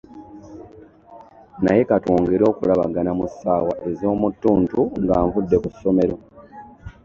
Naye 1.63 1.81
katwongere 1.89 2.43
okulabagana 2.51 3.11
mu 3.19 3.25
ssaawa 3.31 3.73
ez'omu 3.89 4.27
ttuntu 4.33 4.79
nga 5.01 5.15
nvudde 5.25 5.57
ku 5.63 5.69
ssomero. 5.73 6.15